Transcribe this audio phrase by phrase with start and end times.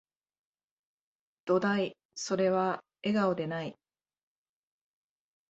[1.45, 3.77] どだい、それは、笑顔でない